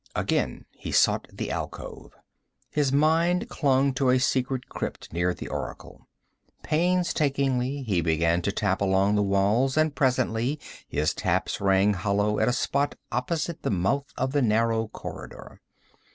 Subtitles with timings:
[0.15, 2.15] Again he sought the alcove.
[2.71, 6.07] His mind clung to a secret crypt near the oracle.
[6.63, 12.47] Painstakingly he began to tap along the walls, and presently his taps rang hollow at
[12.47, 15.61] a spot opposite the mouth of the narrow corridor.